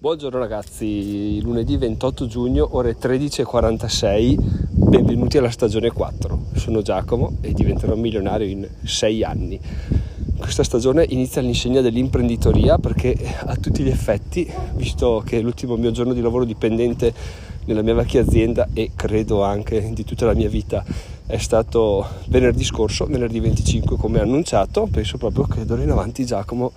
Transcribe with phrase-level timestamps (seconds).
[0.00, 4.34] Buongiorno ragazzi, lunedì 28 giugno, ore 13.46,
[4.70, 6.44] benvenuti alla stagione 4.
[6.54, 9.60] Sono Giacomo e diventerò milionario in 6 anni.
[10.38, 16.14] Questa stagione inizia all'insegna dell'imprenditoria perché a tutti gli effetti, visto che l'ultimo mio giorno
[16.14, 17.12] di lavoro dipendente
[17.66, 20.82] nella mia vecchia azienda e credo anche di tutta la mia vita
[21.26, 26.72] è stato venerdì scorso, venerdì 25 come annunciato, penso proprio che d'ora in avanti Giacomo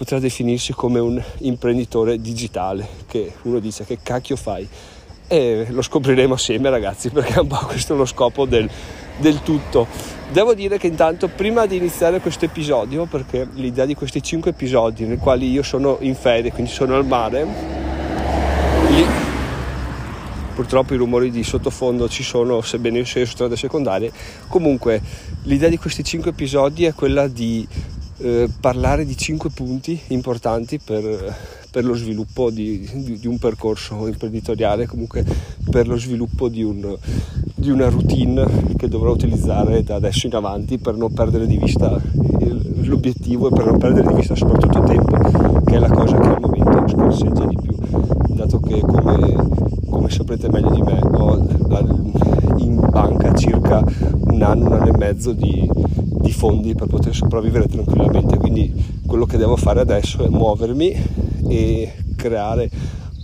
[0.00, 4.66] potrà definirsi come un imprenditore digitale, che uno dice che cacchio fai?
[5.28, 8.66] E lo scopriremo assieme ragazzi, perché un po' questo è lo scopo del,
[9.18, 9.86] del tutto.
[10.32, 15.04] Devo dire che intanto prima di iniziare questo episodio, perché l'idea di questi 5 episodi
[15.04, 17.46] nei quali io sono in ferie, quindi sono al mare,
[18.88, 19.04] lì
[20.54, 24.10] purtroppo i rumori di sottofondo ci sono, sebbene io sia su strade secondarie,
[24.48, 25.02] comunque
[25.42, 27.68] l'idea di questi 5 episodi è quella di
[28.20, 31.34] eh, parlare di cinque punti importanti per,
[31.70, 35.24] per lo sviluppo di, di, di, un percorso imprenditoriale, comunque
[35.70, 36.96] per lo sviluppo di, un,
[37.54, 42.00] di, una routine che dovrò utilizzare da adesso in avanti per non perdere di vista
[42.40, 46.18] il, l'obiettivo e per non perdere di vista soprattutto il tempo, che è la cosa
[46.18, 47.74] che al momento scorseggia di più,
[48.34, 49.36] dato che come,
[49.88, 51.48] come saprete meglio di me ho
[52.58, 55.68] in banca circa un anno, un anno e mezzo di
[56.30, 58.38] di fondi per poter sopravvivere tranquillamente.
[58.38, 58.72] Quindi
[59.04, 60.94] quello che devo fare adesso è muovermi
[61.48, 62.70] e creare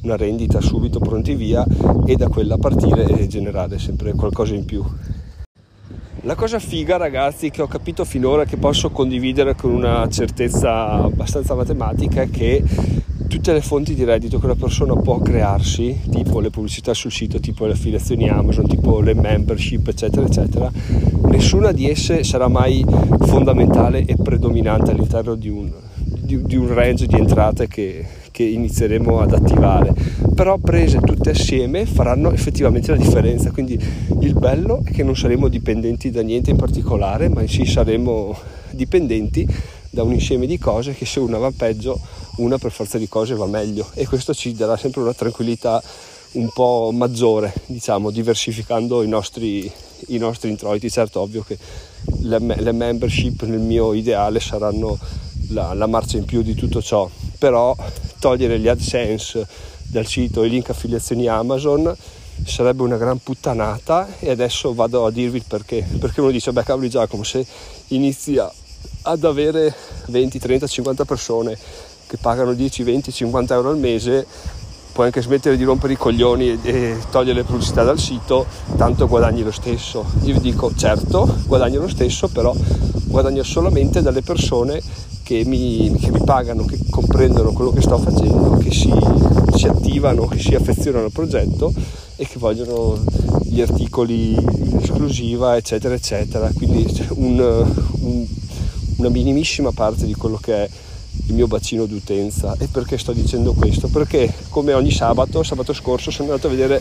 [0.02, 1.64] una rendita subito pronti via
[2.04, 4.84] e da quella partire e generare sempre qualcosa in più.
[6.22, 11.54] La cosa figa ragazzi che ho capito finora che posso condividere con una certezza abbastanza
[11.54, 12.64] matematica è che
[13.28, 17.40] tutte le fonti di reddito che una persona può crearsi, tipo le pubblicità sul sito,
[17.40, 20.70] tipo le affiliazioni Amazon, tipo le membership, eccetera, eccetera,
[21.28, 22.84] nessuna di esse sarà mai
[23.20, 29.20] fondamentale e predominante all'interno di un, di, di un range di entrate che, che inizieremo
[29.20, 29.94] ad attivare.
[30.34, 33.50] Però prese tutte assieme faranno effettivamente la differenza.
[33.50, 33.78] Quindi
[34.20, 38.36] il bello è che non saremo dipendenti da niente in particolare ma sì saremo
[38.70, 39.46] dipendenti
[39.96, 41.98] da un insieme di cose che se una va peggio
[42.36, 43.88] una per forza di cose va meglio.
[43.94, 45.82] E questo ci darà sempre una tranquillità
[46.32, 49.72] un po' maggiore, diciamo, diversificando i nostri,
[50.08, 50.90] i nostri introiti.
[50.90, 51.56] Certo, ovvio che
[52.20, 54.98] le, le, membership nel mio ideale saranno
[55.48, 57.08] la, la, marcia in più di tutto ciò,
[57.38, 57.74] però
[58.18, 59.46] togliere gli AdSense
[59.84, 61.96] dal sito e i link affiliazioni Amazon
[62.44, 64.18] sarebbe una gran puttanata.
[64.18, 67.46] E adesso vado a dirvi perché, perché uno dice, beh cavoli Giacomo, se
[67.88, 68.52] inizia
[69.02, 69.74] ad avere
[70.06, 71.56] 20, 30, 50 persone
[72.06, 74.26] che pagano 10, 20, 50 euro al mese,
[74.92, 79.42] puoi anche smettere di rompere i coglioni e, togliere le pubblicità dal sito, tanto guadagni
[79.42, 80.04] lo stesso.
[80.22, 82.54] Io vi dico, certo, guadagno lo stesso, però
[83.04, 84.80] guadagno solamente dalle persone
[85.22, 88.92] che mi, che mi pagano, che comprendono quello che sto facendo, che si,
[89.54, 91.72] si attivano, che si affezionano al progetto
[92.16, 92.98] e che vogliono
[93.42, 96.50] gli articoli in esclusiva, eccetera, eccetera.
[96.54, 96.86] Quindi
[97.16, 97.74] un,
[98.96, 100.68] una minimissima parte di quello che è
[101.28, 102.54] il mio bacino d'utenza.
[102.58, 103.88] E perché sto dicendo questo?
[103.88, 106.80] Perché come ogni sabato, sabato scorso sono andato a vedere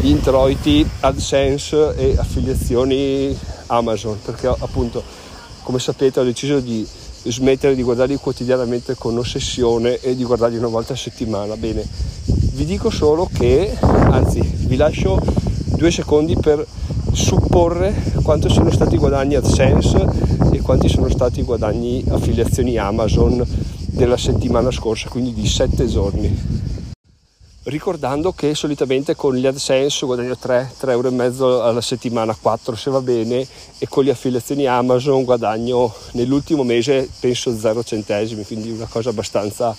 [0.00, 3.36] gli introiti AdSense e affiliazioni
[3.66, 5.02] Amazon, perché appunto,
[5.62, 6.86] come sapete, ho deciso di
[7.24, 11.56] smettere di guardarli quotidianamente con ossessione e di guardarli una volta a settimana.
[11.56, 11.86] Bene,
[12.54, 15.20] vi dico solo che, anzi, vi lascio
[15.76, 16.64] due secondi per
[17.12, 23.44] supporre quanto siano stati i guadagni AdSense e quanti sono stati i guadagni affiliazioni Amazon
[23.86, 26.66] della settimana scorsa, quindi di 7 giorni.
[27.64, 32.74] Ricordando che solitamente con gli AdSense guadagno 3, 3 euro e mezzo alla settimana, 4
[32.74, 33.46] se va bene,
[33.78, 39.76] e con le affiliazioni Amazon guadagno nell'ultimo mese penso 0 centesimi, quindi una cosa abbastanza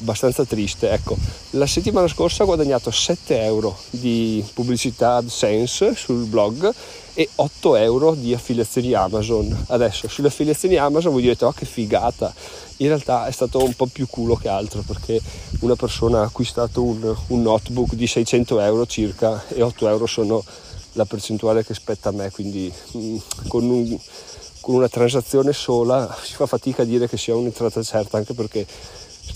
[0.00, 0.90] abbastanza triste.
[0.90, 1.16] Ecco,
[1.50, 6.72] la settimana scorsa ho guadagnato 7 euro di pubblicità AdSense sul blog
[7.14, 9.64] e 8 euro di affiliazioni Amazon.
[9.68, 12.32] Adesso sulle affiliazioni Amazon voi direte oh che figata,
[12.78, 15.20] in realtà è stato un po' più culo che altro perché
[15.60, 20.44] una persona ha acquistato un, un notebook di 600 euro circa e 8 euro sono
[20.92, 23.16] la percentuale che spetta a me, quindi mh, mm,
[23.48, 23.98] con, un,
[24.60, 28.66] con una transazione sola si fa fatica a dire che sia un'entrata certa anche perché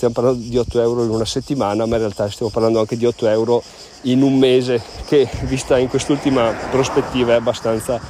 [0.01, 3.05] stiamo parlando di 8 euro in una settimana, ma in realtà stiamo parlando anche di
[3.05, 3.63] 8 euro
[4.03, 8.01] in un mese, che vista in quest'ultima prospettiva è abbastanza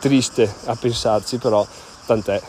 [0.00, 1.66] triste a pensarci, però
[2.06, 2.40] tant'è.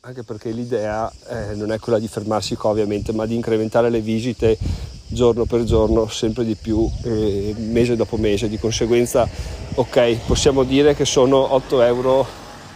[0.00, 4.02] Anche perché l'idea eh, non è quella di fermarsi qua ovviamente, ma di incrementare le
[4.02, 4.58] visite
[5.06, 8.50] giorno per giorno, sempre di più, eh, mese dopo mese.
[8.50, 9.26] Di conseguenza,
[9.74, 12.26] ok, possiamo dire che sono 8 euro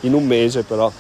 [0.00, 0.90] in un mese, però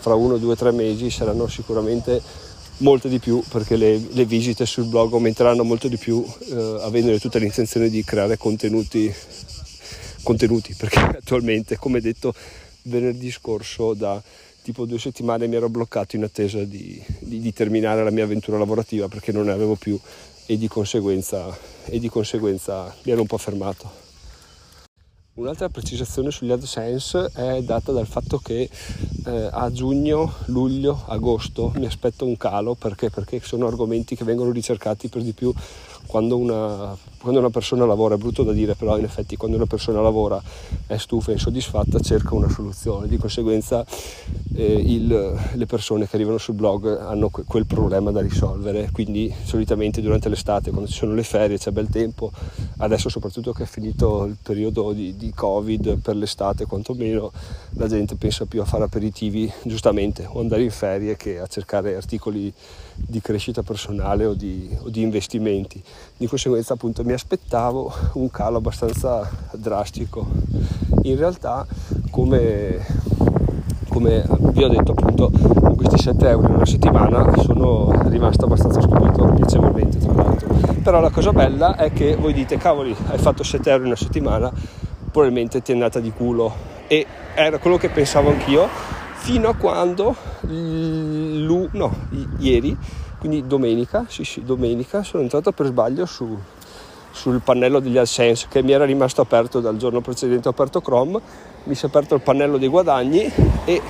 [0.00, 2.42] fra uno, due, tre mesi saranno sicuramente
[2.78, 7.16] molte di più perché le, le visite sul blog aumenteranno molto di più eh, avendo
[7.18, 9.12] tutta l'intenzione di creare contenuti,
[10.22, 12.34] contenuti perché attualmente come detto
[12.82, 14.20] venerdì scorso da
[14.62, 18.58] tipo due settimane mi ero bloccato in attesa di, di, di terminare la mia avventura
[18.58, 19.98] lavorativa perché non ne avevo più
[20.46, 24.03] e di conseguenza, e di conseguenza mi ero un po' fermato.
[25.36, 28.70] Un'altra precisazione sugli AdSense è data dal fatto che
[29.26, 33.10] eh, a giugno, luglio, agosto mi aspetto un calo perché?
[33.10, 35.52] perché sono argomenti che vengono ricercati per di più
[36.06, 39.66] quando una, quando una, persona lavora, è brutto da dire, però in effetti quando una
[39.66, 40.40] persona lavora
[40.86, 43.84] è stufa e insoddisfatta cerca una soluzione, di conseguenza
[44.54, 49.32] eh, il, le persone che arrivano sul blog hanno que- quel problema da risolvere, quindi
[49.44, 52.30] solitamente durante l'estate quando ci sono le ferie c'è bel tempo,
[52.78, 57.32] adesso soprattutto che è finito il periodo di, di Covid per l'estate quantomeno
[57.70, 61.96] la gente pensa più a fare aperitivi giustamente o andare in ferie che a cercare
[61.96, 62.52] articoli
[62.94, 65.82] di crescita personale o di, o di investimenti.
[66.16, 70.26] Di conseguenza appunto mi aspettavo un calo abbastanza drastico.
[71.02, 71.66] In realtà
[72.10, 72.78] come,
[73.88, 78.80] come vi ho detto appunto con questi 7 euro in una settimana sono rimasto abbastanza
[78.80, 80.54] stupito piacevolmente tra l'altro.
[80.82, 83.96] Però la cosa bella è che voi dite cavoli hai fatto 7 euro in una
[83.96, 84.52] settimana
[85.14, 86.52] probabilmente ti è andata di culo
[86.88, 88.68] e era quello che pensavo anch'io
[89.14, 91.94] fino a quando no,
[92.38, 92.76] ieri,
[93.24, 96.38] quindi domenica, sì sì, domenica sono entrato per sbaglio su,
[97.10, 101.18] sul pannello degli AdSense che mi era rimasto aperto dal giorno precedente ho aperto Chrome,
[101.64, 103.32] mi si è aperto il pannello dei guadagni
[103.64, 103.80] e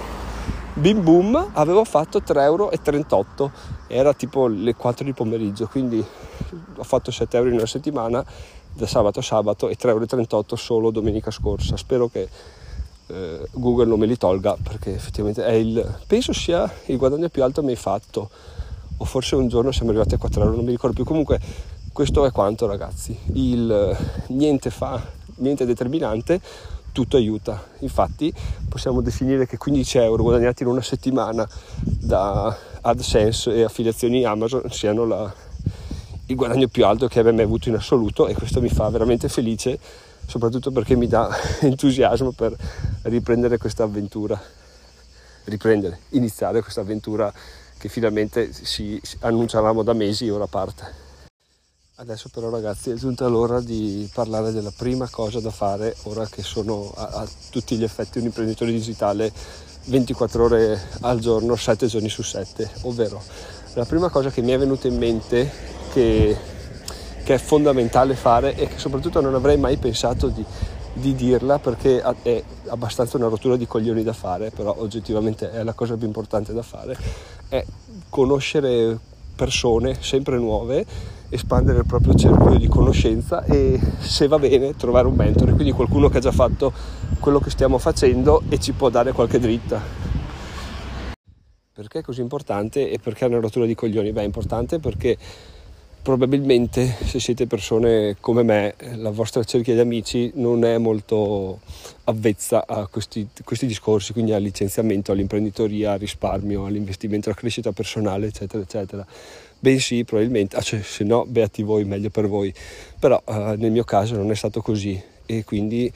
[0.75, 3.53] bim boom avevo fatto 3,38 euro
[3.89, 5.99] era tipo le 4 di pomeriggio quindi
[6.77, 8.25] ho fatto 7 euro in una settimana
[8.73, 11.77] da sabato a sabato e 3,38 euro solo domenica scorsa.
[11.77, 12.29] Spero che
[13.09, 17.65] eh, Google non me li tolga perché effettivamente il, penso sia il guadagno più alto
[17.65, 18.31] mai fatto
[18.97, 21.05] o forse un giorno siamo arrivati a 4 euro non mi ricordo più.
[21.05, 21.41] Comunque
[21.93, 23.17] questo è quanto ragazzi.
[23.33, 23.97] Il
[24.29, 25.01] niente fa
[25.37, 26.41] niente determinante
[26.93, 27.63] tutto aiuta.
[27.81, 28.33] Infatti
[28.69, 31.47] possiamo definire che 15 euro guadagnati in una settimana
[31.81, 35.33] da AdSense e affiliazioni Amazon siano la,
[36.27, 39.29] il guadagno più alto che abbia mai avuto in assoluto e questo mi fa veramente
[39.29, 39.79] felice
[40.27, 41.29] soprattutto perché mi dà
[41.61, 42.57] entusiasmo per
[43.03, 44.41] riprendere questa avventura,
[45.45, 47.33] riprendere, iniziare questa avventura
[47.85, 51.03] che finalmente si, annunciavamo da mesi ora parte.
[51.97, 56.43] Adesso però ragazzi è giunta l'ora di parlare della prima cosa da fare ora che
[56.43, 59.31] sono a, a tutti gli effetti un imprenditore digitale
[59.85, 63.23] 24 ore al giorno, 7 giorni su 7, ovvero
[63.75, 65.51] la prima cosa che mi è venuta in mente
[65.93, 66.53] che
[67.25, 70.45] che è fondamentale fare e che soprattutto non avrei mai pensato di,
[70.93, 75.73] di dirla perché è abbastanza una rottura di coglioni da fare, però oggettivamente è la
[75.73, 76.97] cosa più importante da fare,
[77.55, 77.65] è
[78.09, 78.99] conoscere
[79.37, 80.85] persone sempre nuove,
[81.29, 86.09] espandere il proprio cerchio di conoscenza e se va bene trovare un mentore, quindi qualcuno
[86.09, 86.73] che ha già fatto
[87.21, 89.81] quello che stiamo facendo e ci può dare qualche dritta.
[91.73, 94.13] Perché è così importante e perché è una rottura di coglioni?
[94.13, 95.17] Beh, è importante perché
[96.05, 101.61] probabilmente se siete persone come me la vostra cerchia di amici non è molto
[102.05, 108.27] avvezza a questi, questi, discorsi quindi al licenziamento, all'imprenditoria, al risparmio, all'investimento, alla crescita personale
[108.27, 109.07] eccetera eccetera.
[109.59, 112.53] Bensì probabilmente, ah, cioè, se no beati voi, meglio per voi.
[112.99, 115.91] Però eh, nel mio caso non è stato così e quindi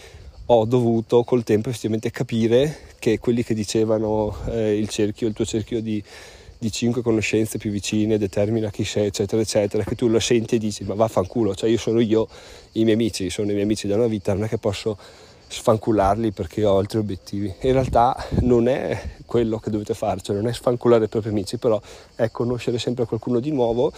[0.47, 5.45] ho dovuto col tempo effettivamente capire che quelli che dicevano eh, il cerchio, il tuo
[5.45, 6.03] cerchio di
[6.59, 10.59] di cinque conoscenze più vicine determina chi sei, eccetera, eccetera, che tu lo senti e
[10.59, 12.29] dici ma vaffanculo, cioè io sono io,
[12.73, 14.99] i miei amici sono i miei amici della vita, non è che posso
[15.49, 17.53] sfancularli perché ho altri obiettivi.
[17.61, 21.57] In realtà non è quello che dovete fare, cioè non è sfanculare i propri amici,
[21.59, 21.81] però
[22.15, 23.93] è conoscere sempre qualcuno di nuovo,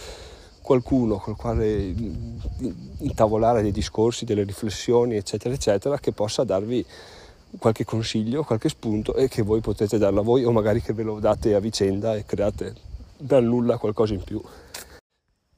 [0.61, 1.93] qualcuno col quale
[2.99, 6.85] intavolare dei discorsi, delle riflessioni, eccetera, eccetera, che possa darvi
[7.59, 11.03] qualche consiglio, qualche spunto e che voi potete darlo a voi o magari che ve
[11.03, 12.73] lo date a vicenda e create
[13.17, 14.41] dal nulla qualcosa in più.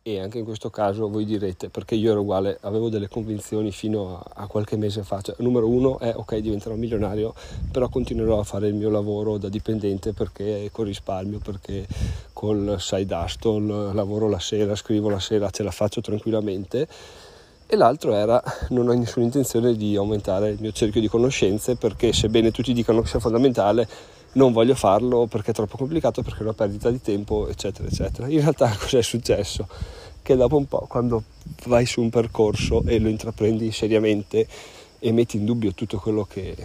[0.06, 4.18] E anche in questo caso voi direte, perché io ero uguale, avevo delle convinzioni fino
[4.18, 5.22] a, a qualche mese fa.
[5.22, 7.34] Cioè, numero uno è ok, diventerò milionario,
[7.72, 11.88] però continuerò a fare il mio lavoro da dipendente perché con risparmio, perché
[12.34, 16.86] col side hustle lavoro la sera, scrivo la sera, ce la faccio tranquillamente
[17.66, 22.14] e l'altro era non ho nessuna intenzione di aumentare il mio cerchio di conoscenze perché
[22.14, 23.88] sebbene tutti dicano che sia fondamentale
[24.34, 28.28] non voglio farlo perché è troppo complicato, perché è una perdita di tempo, eccetera, eccetera.
[28.28, 29.68] In realtà cos'è successo?
[30.22, 31.24] Che dopo un po', quando
[31.66, 34.48] vai su un percorso e lo intraprendi seriamente
[35.00, 36.56] e metti in dubbio tutto quello che,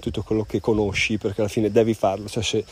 [0.00, 2.64] tutto quello che conosci, perché alla fine devi farlo, cioè se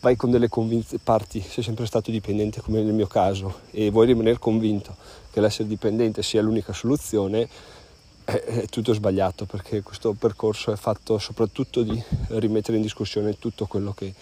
[0.00, 4.06] vai con delle convinzioni, parti, sei sempre stato dipendente come nel mio caso e vuoi
[4.06, 4.94] rimanere convinto
[5.36, 7.46] che l'essere dipendente sia l'unica soluzione,
[8.24, 13.66] è, è tutto sbagliato perché questo percorso è fatto soprattutto di rimettere in discussione tutto
[13.66, 14.14] quello che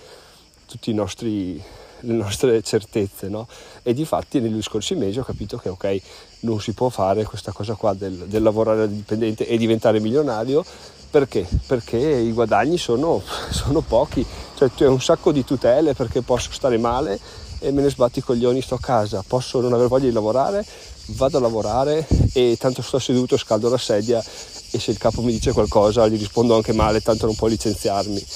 [0.67, 1.63] tutti i nostri
[2.01, 3.47] le nostre certezze no?
[3.85, 6.03] e di fatti negli scorsi mesi ho capito che ok
[6.41, 10.65] non si può fare questa cosa qua del, del lavorare dipendente e diventare milionario
[11.11, 11.47] perché?
[11.69, 16.51] Perché i guadagni sono, sono, pochi, cioè tu hai un sacco di tutele perché posso
[16.51, 17.21] stare male
[17.61, 20.67] e me ne sbatti i coglioni, sto a casa, posso non aver voglia di lavorare,
[21.09, 24.23] vado a lavorare e tanto sto seduto, scaldo la sedia
[24.71, 28.27] e se il capo mi dice qualcosa gli rispondo anche male, tanto non può licenziarmi.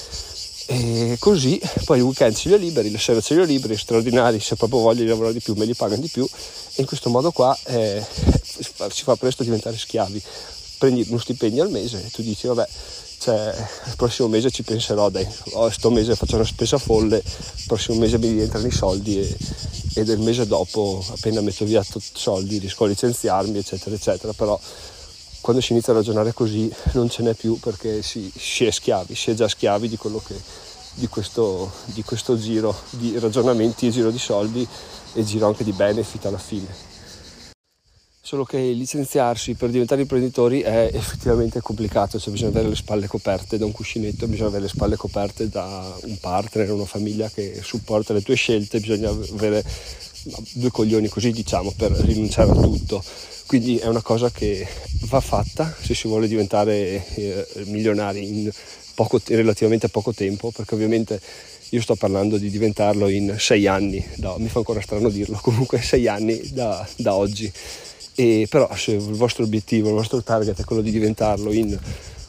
[0.71, 3.77] E così poi il weekend ce li ho liberi, le sere ce li ho liberi,
[3.77, 6.87] straordinari, se proprio voglio di lavorare di più me li pagano di più e in
[6.87, 8.05] questo modo qua eh,
[8.91, 10.23] si fa presto diventare schiavi
[10.79, 12.69] prendi uno stipendio al mese e tu dici vabbè
[13.19, 13.53] cioè,
[13.87, 17.99] il prossimo mese ci penserò dai oh, sto mese faccio una spesa folle il prossimo
[17.99, 19.37] mese mi rientrano i soldi e,
[19.99, 24.33] e del mese dopo appena metto via soldi riesco a licenziarmi eccetera eccetera.
[24.33, 24.59] Però
[25.41, 29.15] quando si inizia a ragionare così non ce n'è più perché si, si è schiavi
[29.15, 30.35] si è già schiavi di quello che
[30.95, 34.67] di questo, di questo giro di ragionamenti giro di soldi
[35.15, 36.88] e giro anche di benefit alla fine
[38.29, 43.57] solo che licenziarsi per diventare imprenditori è effettivamente complicato, cioè bisogna avere le spalle coperte
[43.57, 48.13] da un cuscinetto, bisogna avere le spalle coperte da un partner, una famiglia che supporta
[48.13, 49.65] le tue scelte, bisogna avere
[50.53, 53.03] due coglioni così diciamo per rinunciare a tutto.
[53.47, 54.69] Quindi è una cosa che
[55.07, 58.51] va fatta se si vuole diventare eh, milionari in,
[58.95, 61.19] poco, relativamente poco tempo, perché ovviamente
[61.71, 65.81] io sto parlando di diventarlo in sei anni, no, mi fa ancora strano dirlo, comunque
[65.81, 67.51] sei anni da, da oggi
[68.21, 71.79] e però se il vostro obiettivo, il vostro target è quello di diventarlo in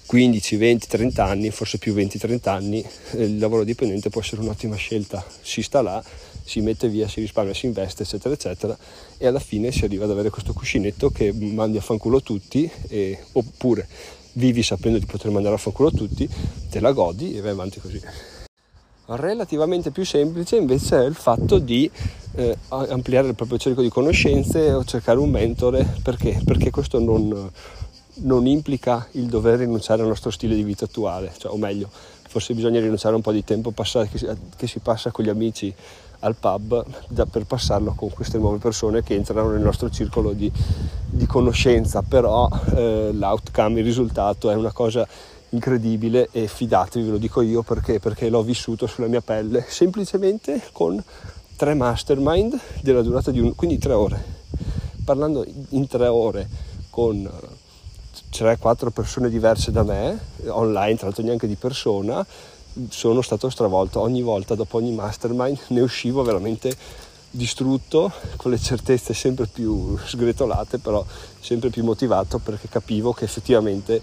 [0.06, 4.42] 15, 20, 30 anni, forse più 20, 30 anni, eh, il lavoro dipendente può essere
[4.42, 5.26] un'ottima scelta.
[5.42, 6.04] Si sta là,
[6.44, 8.78] si mette via, si risparmia, si investe, eccetera, eccetera,
[9.18, 13.18] e alla fine si arriva ad avere questo cuscinetto che mandi a fanculo tutti, e,
[13.32, 13.88] oppure
[14.34, 16.30] vivi sapendo di poter mandare a fanculo tutti,
[16.70, 18.00] te la godi e vai avanti così.
[19.12, 21.90] Relativamente più semplice invece è il fatto di
[22.36, 25.84] eh, ampliare il proprio cerchio di conoscenze o cercare un mentore.
[26.04, 26.40] Perché?
[26.46, 27.50] Perché questo non,
[28.22, 31.90] non implica il dover rinunciare al nostro stile di vita attuale, cioè, o meglio,
[32.28, 35.26] forse bisogna rinunciare a un po' di tempo passato, che, si, che si passa con
[35.26, 35.74] gli amici
[36.20, 40.52] al pub da, per passarlo con queste nuove persone che entrano nel nostro circolo di,
[41.06, 45.08] di conoscenza, però eh, l'outcome, il risultato è una cosa
[45.50, 50.62] incredibile e fidatevi, ve lo dico io perché, perché l'ho vissuto sulla mia pelle, semplicemente
[50.72, 51.02] con
[51.56, 54.38] tre mastermind della durata di un, quindi tre ore.
[55.04, 56.48] Parlando in tre ore
[56.90, 57.30] con
[58.32, 62.26] 3-4 eh, persone diverse da me, online, tra l'altro neanche di persona,
[62.90, 66.76] sono stato stravolto ogni volta dopo ogni mastermind, ne uscivo veramente
[67.32, 71.06] distrutto, con le certezze sempre più sgretolate, però
[71.40, 74.02] sempre più motivato perché capivo che effettivamente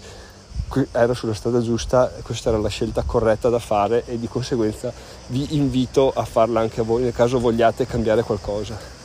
[0.91, 4.91] ero sulla strada giusta, questa era la scelta corretta da fare e di conseguenza
[5.27, 8.95] vi invito a farla anche a voi nel caso vogliate cambiare qualcosa.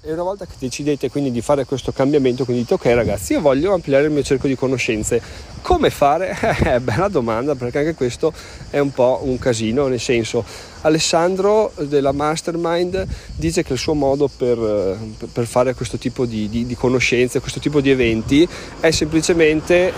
[0.00, 3.40] E una volta che decidete quindi di fare questo cambiamento, quindi dite ok ragazzi, io
[3.40, 5.20] voglio ampliare il mio cerco di conoscenze,
[5.60, 6.34] come fare?
[6.68, 8.32] Eh, bella domanda perché anche questo
[8.70, 10.44] è un po' un casino, nel senso
[10.82, 14.98] Alessandro della Mastermind dice che il suo modo per,
[15.32, 18.48] per fare questo tipo di, di, di conoscenze, questo tipo di eventi
[18.80, 19.92] è semplicemente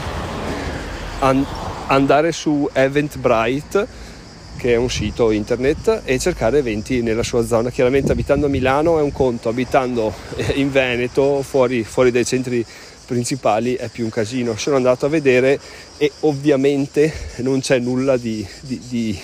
[1.21, 4.09] andare su Eventbrite
[4.61, 7.71] che è un sito internet e cercare eventi nella sua zona.
[7.71, 10.13] Chiaramente abitando a Milano è un conto, abitando
[10.55, 12.65] in Veneto, fuori, fuori dai centri
[13.07, 14.57] principali è più un casino.
[14.57, 15.59] Sono andato a vedere
[15.97, 19.19] e ovviamente non c'è nulla di, di, di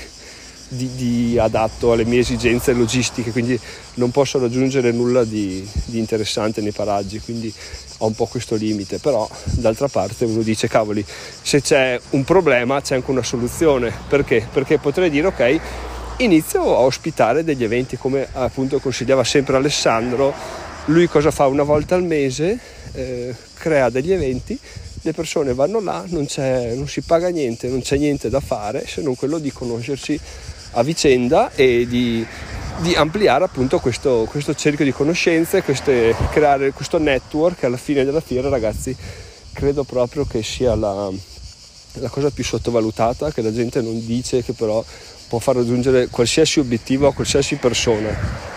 [0.69, 3.59] di, di, adatto alle mie esigenze logistiche, quindi
[3.95, 7.53] non posso raggiungere nulla di, di, interessante nei paraggi, quindi
[7.99, 11.05] ho un po' questo limite, però d'altra parte uno dice cavoli,
[11.43, 14.47] se c'è un problema c'è anche una soluzione, perché?
[14.53, 15.61] Perché potrei dire ok,
[16.19, 20.33] inizio a ospitare degli eventi come appunto consigliava sempre Alessandro,
[20.87, 22.59] lui cosa fa una volta al mese?
[22.93, 24.59] Eh, crea degli eventi
[25.07, 29.01] le persone vanno là, non, non, si paga niente, non c'è niente da fare se
[29.03, 30.19] non quello di conoscersi
[30.77, 32.25] a vicenda e di,
[32.81, 38.21] di ampliare appunto questo, questo, cerchio di conoscenze, queste, creare questo network alla fine della
[38.21, 38.95] fiera ragazzi
[39.53, 41.11] credo proprio che sia la,
[41.95, 44.85] la cosa più sottovalutata che la gente non dice che però
[45.29, 48.56] può far raggiungere qualsiasi obiettivo a qualsiasi persona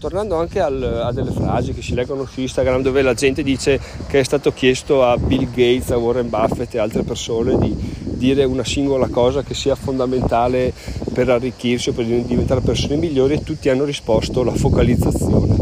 [0.00, 3.78] tornando anche al, a delle frasi che si leggono su Instagram dove la gente dice
[4.08, 8.44] che è stato chiesto a Bill Gates, a Warren Buffett e altre persone di dire
[8.44, 10.72] una singola cosa che sia fondamentale
[11.12, 15.56] per arricchirsi o per diventare persone migliori e tutti hanno risposto la focalizzazione.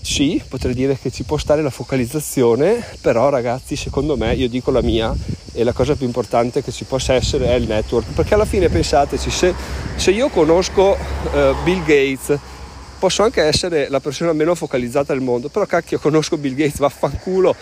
[0.00, 4.70] Sì, potrei dire che ci può stare la focalizzazione, però ragazzi, secondo me, io dico
[4.70, 5.14] la mia,
[5.52, 8.68] e la cosa più importante che ci possa essere è il network, perché alla fine
[8.68, 9.54] pensateci, se,
[9.96, 12.38] se io conosco uh, Bill Gates,
[13.02, 17.52] posso anche essere la persona meno focalizzata del mondo, però cacchio conosco Bill Gates, vaffanculo,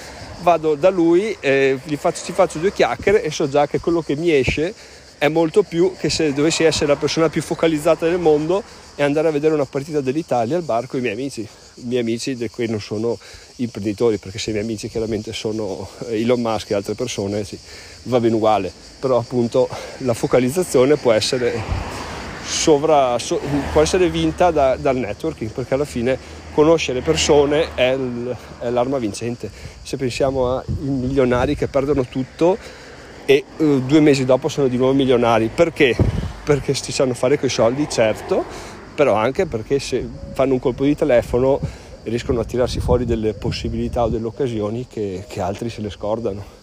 [0.43, 4.03] vado da lui, eh, gli faccio, ci faccio due chiacchiere e so già che quello
[4.03, 4.75] che mi esce
[5.17, 8.63] è molto più che se dovessi essere la persona più focalizzata del mondo
[8.95, 12.03] e andare a vedere una partita dell'Italia al bar con i miei amici, i miei
[12.03, 13.19] amici di cui non sono
[13.57, 17.59] imprenditori, perché se i miei amici chiaramente sono Elon Musk e altre persone, sì,
[18.03, 21.63] va bene uguale, però appunto la focalizzazione può essere,
[22.51, 23.41] sovra, so,
[23.73, 26.19] può essere vinta da, dal networking, perché alla fine
[26.53, 29.49] conoscere persone è, il, è l'arma vincente.
[29.83, 32.59] Se pensiamo ai milionari che perdono tutto,
[33.25, 35.49] e uh, due mesi dopo sono di nuovo milionari.
[35.55, 35.97] Perché?
[36.43, 38.45] Perché si sanno fare quei soldi, certo,
[38.95, 41.61] però anche perché se fanno un colpo di telefono
[42.03, 46.60] riescono a tirarsi fuori delle possibilità o delle occasioni che, che altri se le scordano.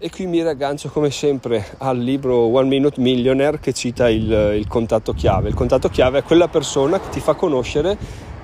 [0.00, 4.68] E qui mi raggancio come sempre al libro One Minute Millionaire che cita il, il,
[4.68, 5.48] contatto chiave.
[5.48, 7.98] Il contatto chiave è quella persona che ti fa conoscere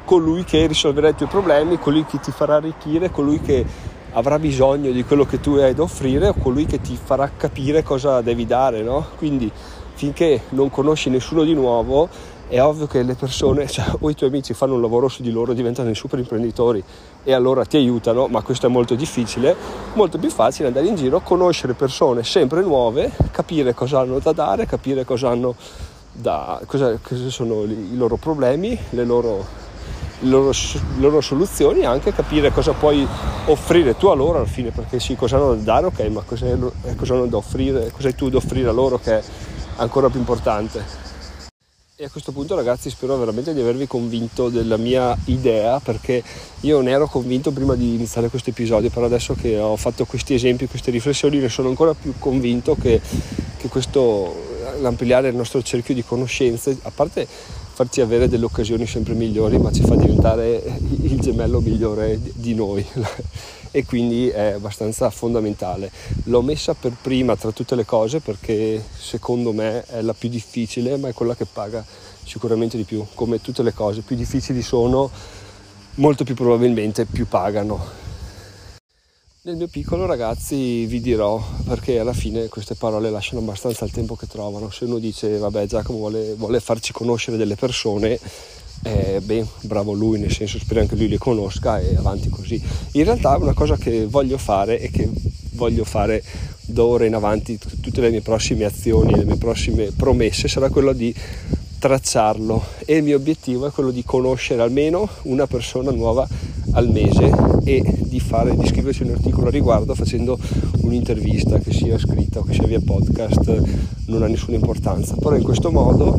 [0.05, 3.65] colui che risolverà i tuoi problemi, colui che ti farà arricchire, colui che
[4.15, 7.85] avrà bisogno di quello che tu hai da offrire o colui che ti farà capire
[7.85, 9.11] cosa devi dare, no?
[9.17, 9.49] Quindi
[9.95, 12.09] finché non conosci nessuno di nuovo
[12.49, 15.31] è ovvio che le persone, cioè, o i tuoi amici fanno un lavoro su di
[15.31, 16.83] loro, diventano dei super imprenditori
[17.23, 19.57] e allora ti aiutano, ma questo è molto difficile,
[19.95, 24.67] molto più facile andare in giro, conoscere persone sempre nuove, capire cosa hanno da dare,
[24.67, 25.55] capire cosa hanno
[26.13, 29.63] da, cosa, cosa sono i loro problemi, le loro
[30.21, 33.07] le loro, le loro soluzioni e anche capire cosa puoi
[33.47, 36.47] offrire tu a loro alla fine, perché sì, cosa hanno da dare, ok, ma cosa,
[36.97, 39.23] cosa hanno da offrire, cosa hai tu da offrire a loro che è
[39.77, 41.04] ancora più importante.
[41.97, 46.25] E a questo punto ragazzi spero veramente di avervi convinto della mia idea perché
[46.63, 50.35] io ne ero convinto prima di iniziare questo episodio, però adesso che ho fatto questi
[50.35, 53.01] esempi, queste riflessioni ne sono ancora più convinto che,
[53.57, 54.35] che questo,
[54.81, 59.71] l'ampliare il nostro cerchio di conoscenze, a parte farci avere delle occasioni sempre migliori, ma
[59.71, 60.65] ci fa diventare
[61.01, 62.85] il gemello migliore di noi
[63.75, 65.91] e quindi è abbastanza fondamentale.
[66.27, 70.97] L'ho messa per prima tra tutte le cose perché secondo me è la più difficile,
[70.97, 71.85] ma è quella che paga
[72.25, 73.05] sicuramente di più.
[73.15, 75.11] Come tutte le cose, più difficili sono,
[75.95, 77.85] molto più probabilmente più pagano.
[79.43, 84.15] Nel mio piccolo ragazzi vi dirò perché alla fine queste parole lasciano abbastanza il tempo
[84.15, 84.71] che trovano.
[84.71, 88.21] Se uno dice vabbè Giacomo vuole, vuole farci conoscere delle persone,
[88.85, 92.63] eh, beh, bravo lui, nel senso spero anche lui le conosca e avanti così.
[92.93, 95.09] In realtà una cosa che voglio fare e che
[95.53, 96.23] voglio fare
[96.67, 101.15] d'ora in avanti tutte le mie prossime azioni, le mie prossime promesse sarà quella di
[101.85, 102.65] tracciarlo.
[102.87, 106.27] E il mio obiettivo è quello di conoscere almeno una persona nuova
[106.73, 107.31] al mese
[107.65, 110.39] e di, fare, di scriverci un articolo a riguardo facendo
[110.81, 113.63] un'intervista che sia scritta o che sia via podcast
[114.07, 115.15] non ha nessuna importanza.
[115.17, 116.19] Però in questo modo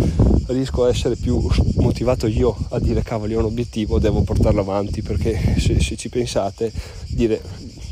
[0.49, 1.43] riesco a essere più
[1.77, 6.09] motivato io a dire cavoli ho un obiettivo devo portarlo avanti perché se, se ci
[6.09, 6.71] pensate
[7.07, 7.41] dire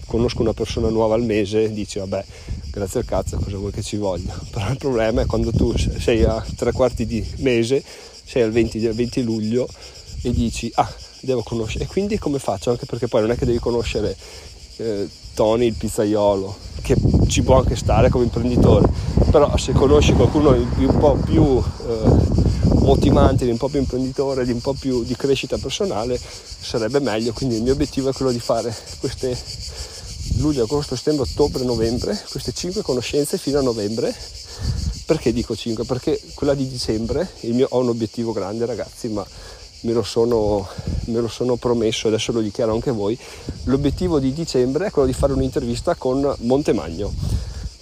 [0.06, 2.24] conosco una persona nuova al mese dici vabbè
[2.74, 4.36] grazie al cazzo cosa vuoi che ci voglia.
[4.50, 7.84] Però il problema è quando tu sei a tre quarti di mese
[8.26, 9.68] sei al 20, 20 luglio
[10.24, 12.72] e dici ah devo conoscere e quindi come faccio?
[12.72, 14.16] Anche perché poi non è che devi conoscere
[14.78, 16.96] eh, Tony il pizzaiolo che
[17.28, 18.90] ci può anche stare come imprenditore.
[19.30, 22.42] Però se conosci qualcuno di un po' più eh,
[22.80, 27.34] motivante di un po' più imprenditore di un po' più di crescita personale sarebbe meglio.
[27.34, 29.38] Quindi il mio obiettivo è quello di fare queste
[30.38, 34.16] luglio, agosto, settembre, ottobre, novembre, queste 5 conoscenze fino a novembre.
[35.06, 35.84] Perché dico 5?
[35.84, 39.26] Perché quella di dicembre, mio, ho un obiettivo grande ragazzi, ma
[39.82, 40.68] me lo, sono,
[41.06, 43.18] me lo sono promesso, adesso lo dichiaro anche voi,
[43.66, 47.14] l'obiettivo di dicembre è quello di fare un'intervista con Montemagno.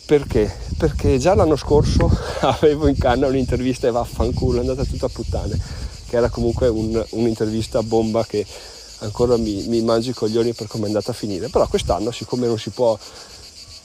[0.05, 0.53] Perché?
[0.77, 2.09] Perché già l'anno scorso
[2.41, 5.59] avevo in canna un'intervista e vaffanculo, è andata tutta a puttane,
[6.07, 8.45] che era comunque un, un'intervista bomba che
[9.01, 12.47] ancora mi, mi mangio i coglioni per come è andata a finire, però quest'anno siccome
[12.47, 12.97] non si può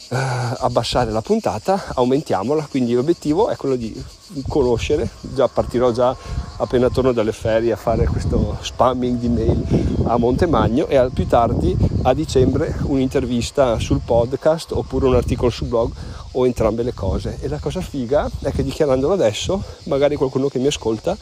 [0.08, 0.16] eh,
[0.58, 4.02] abbassare la puntata, aumentiamola, quindi l'obiettivo è quello di
[4.48, 6.16] conoscere, già partirò già
[6.58, 9.64] appena torno dalle ferie a fare questo spamming di mail
[10.04, 15.66] a Montemagno e al più tardi a dicembre un'intervista sul podcast oppure un articolo sul
[15.66, 15.92] blog
[16.32, 17.38] o entrambe le cose.
[17.40, 21.16] E la cosa figa è che dichiarandolo adesso, magari qualcuno che mi ascolta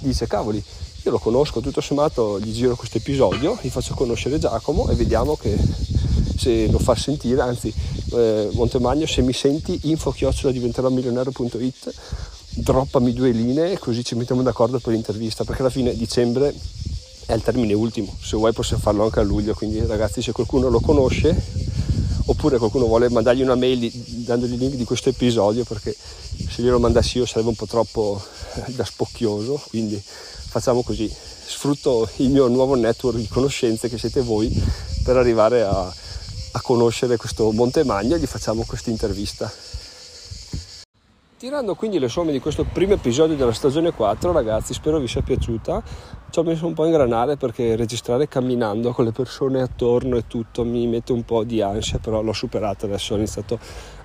[0.00, 0.62] dice cavoli,
[1.04, 5.36] io lo conosco, tutto sommato gli giro questo episodio, gli faccio conoscere Giacomo e vediamo
[5.36, 5.56] che,
[6.36, 7.72] se lo fa sentire, anzi
[8.12, 11.94] eh, Montemagno se mi senti info chiocciola diventerò milionario.it
[12.50, 16.52] droppami due linee così ci mettiamo d'accordo per l'intervista perché alla fine dicembre
[17.26, 20.68] è il termine ultimo, se vuoi possiamo farlo anche a luglio, quindi ragazzi se qualcuno
[20.68, 21.36] lo conosce
[22.24, 26.78] oppure qualcuno vuole mandargli una mail dandogli il link di questo episodio perché se glielo
[26.78, 28.20] mandassi io sarebbe un po' troppo
[28.54, 30.02] eh, da spocchioso, quindi
[30.48, 34.50] facciamo così, sfrutto il mio nuovo network di conoscenze che siete voi
[35.04, 39.52] per arrivare a, a conoscere questo Montemagno e gli facciamo questa intervista.
[41.36, 45.20] Tirando quindi le somme di questo primo episodio della stagione 4, ragazzi, spero vi sia
[45.20, 45.82] piaciuta.
[46.30, 50.26] Ci ho messo un po' a ingranare perché registrare camminando con le persone attorno e
[50.26, 53.56] tutto mi mette un po' di ansia, però l'ho superata adesso, ho iniziato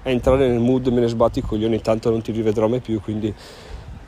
[0.03, 3.01] a entrare nel mood, me ne sbatto i coglioni, tanto non ti rivedrò mai più,
[3.01, 3.33] quindi,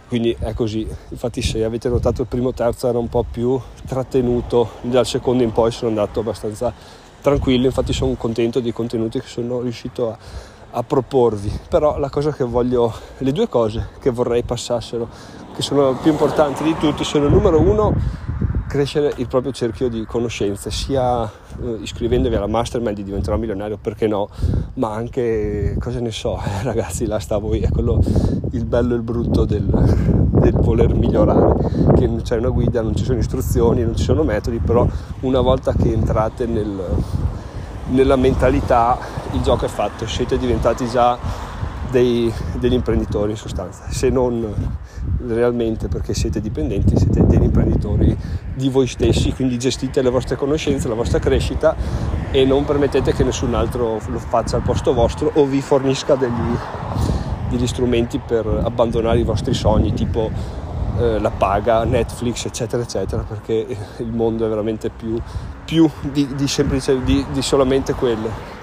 [0.08, 0.88] quindi è così.
[1.10, 5.52] Infatti se avete notato il primo terzo era un po' più trattenuto, dal secondo in
[5.52, 6.74] poi sono andato abbastanza
[7.22, 10.18] tranquillo, infatti sono contento dei contenuti che sono riuscito a
[10.78, 15.08] a proporvi, però la cosa che voglio, le due cose che vorrei passassero,
[15.56, 17.94] che sono più importanti di tutte, sono numero uno,
[18.68, 21.32] crescere il proprio cerchio di conoscenze, sia
[21.82, 24.30] iscrivendovi alla mastermind di diventerò milionario, perché no,
[24.76, 28.02] ma anche, cosa ne so, eh, ragazzi, là sta voi, è quello
[28.52, 32.96] il bello e il brutto del, del voler migliorare, che non c'è una guida, non
[32.96, 34.88] ci sono istruzioni, non ci sono metodi, però
[35.22, 36.84] una volta che entrate nel
[37.88, 38.98] nella mentalità
[39.34, 41.18] il gioco è fatto, siete diventati già
[41.96, 44.54] dei, degli imprenditori in sostanza, se non
[45.26, 48.16] realmente perché siete dipendenti, siete degli imprenditori
[48.54, 51.74] di voi stessi, quindi gestite le vostre conoscenze, la vostra crescita
[52.32, 56.58] e non permettete che nessun altro lo faccia al posto vostro o vi fornisca degli,
[57.50, 60.30] degli strumenti per abbandonare i vostri sogni, tipo
[61.00, 63.66] eh, la paga, Netflix, eccetera, eccetera, perché
[64.00, 65.18] il mondo è veramente più,
[65.64, 68.55] più di, di, semplice, di, di solamente quelle.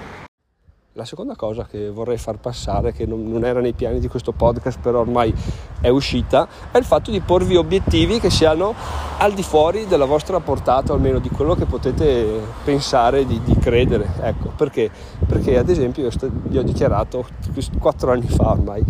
[0.95, 4.31] La seconda cosa che vorrei far passare, che non, non, era nei piani di questo
[4.31, 5.33] podcast, però ormai
[5.81, 8.75] è uscita, è il fatto di porvi obiettivi che siano
[9.17, 13.55] al di fuori della vostra portata, o almeno di quello che potete pensare di, di
[13.55, 14.07] credere.
[14.21, 14.91] Ecco, perché?
[15.25, 17.25] Perché ad esempio io sto, vi ho dichiarato
[17.79, 18.83] quattro anni fa ormai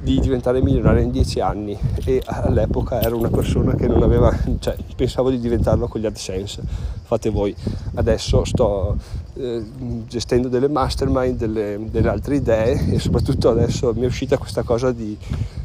[0.00, 4.76] di diventare milionario in dieci anni e all'epoca ero una persona che non aveva, cioè
[4.94, 6.62] pensavo di diventarlo con gli AdSense,
[7.02, 7.52] fate voi.
[7.96, 8.96] Adesso sto
[9.38, 9.62] eh,
[10.06, 14.90] gestendo delle mastermind, delle, delle, altre idee e soprattutto adesso mi è uscita questa cosa
[14.90, 15.16] di,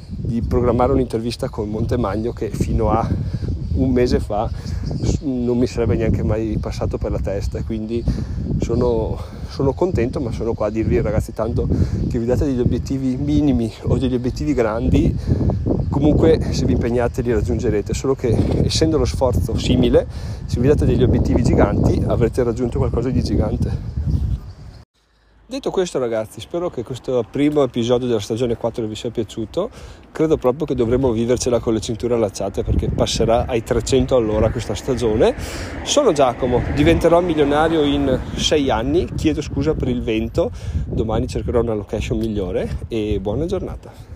[0.06, 3.10] di programmare un'intervista con Montemagno che fino a
[3.76, 4.48] un mese fa
[5.22, 8.04] non mi sarebbe neanche mai passato per la testa quindi
[8.62, 9.18] sono,
[9.50, 11.68] sono, contento ma sono qua a dirvi ragazzi tanto
[12.10, 15.16] che vi date degli obiettivi minimi o degli obiettivi grandi
[15.94, 20.08] comunque se vi impegnate li raggiungerete, solo che essendo lo sforzo simile,
[20.46, 24.02] se vi date degli obiettivi giganti avrete raggiunto qualcosa di gigante.
[25.46, 29.70] Detto questo ragazzi, spero che questo primo episodio della stagione 4 vi sia piaciuto,
[30.12, 34.74] credo proprio che dovremo vivercela con le cinture allacciate perché passerà ai 300 all'ora questa
[34.74, 35.36] stagione.
[35.84, 40.50] Sono Giacomo, diventerò milionario in 6 anni, chiedo scusa per il vento,
[40.86, 44.13] domani cercherò una location migliore e buona giornata.